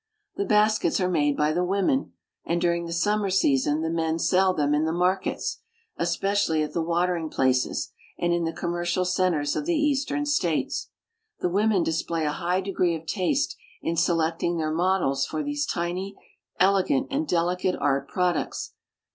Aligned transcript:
The 0.35 0.45
baskets 0.45 0.99
are 0.99 1.07
made 1.07 1.37
b\^ 1.37 1.53
the 1.53 1.63
women, 1.63 2.13
and 2.43 2.59
during 2.59 2.87
the 2.87 2.91
summer 2.91 3.29
season 3.29 3.83
the 3.83 3.89
men 3.91 4.17
sell 4.17 4.51
them 4.51 4.73
in 4.73 4.83
the 4.83 4.91
markets, 4.91 5.59
especially 5.95 6.63
at 6.63 6.73
the 6.73 6.81
watering 6.81 7.29
places 7.29 7.91
and 8.17 8.33
in 8.33 8.43
the 8.43 8.51
commercial 8.51 9.05
centers 9.05 9.55
of 9.55 9.67
the 9.67 9.75
eastern 9.75 10.25
states. 10.25 10.89
The 11.41 11.49
women 11.49 11.83
display 11.83 12.25
a 12.25 12.31
high 12.31 12.61
degree 12.61 12.95
of 12.95 13.05
taste 13.05 13.55
in 13.83 13.95
selecting 13.95 14.57
their 14.57 14.73
models 14.73 15.27
for 15.27 15.43
these 15.43 15.67
tiny, 15.67 16.15
elegant, 16.59 17.05
and 17.11 17.27
delicate 17.27 17.75
art 17.79 18.07
products. 18.07 18.73